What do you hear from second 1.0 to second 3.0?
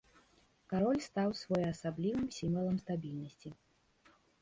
стаў своеасаблівым сімвалам